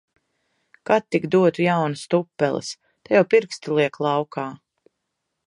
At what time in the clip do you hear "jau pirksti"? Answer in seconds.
3.17-3.67